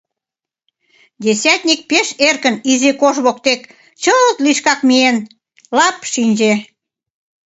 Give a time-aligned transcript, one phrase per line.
[1.25, 3.61] Десятник пеш эркын изи кож воктек,
[4.01, 5.17] чылт лишкак миен,
[5.77, 6.53] лап шинче.